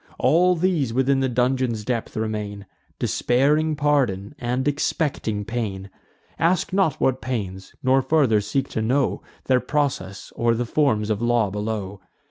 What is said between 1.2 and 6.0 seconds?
dungeon's depth remain, Despairing pardon, and expecting pain.